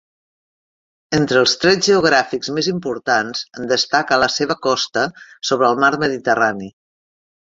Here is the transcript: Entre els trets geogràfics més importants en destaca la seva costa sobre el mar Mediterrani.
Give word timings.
Entre 1.17 1.35
els 1.41 1.51
trets 1.65 1.89
geogràfics 1.89 2.49
més 2.55 2.69
importants 2.71 3.43
en 3.61 3.69
destaca 3.73 4.19
la 4.23 4.31
seva 4.37 4.57
costa 4.69 5.03
sobre 5.51 5.69
el 5.71 5.79
mar 5.83 5.91
Mediterrani. 6.05 6.71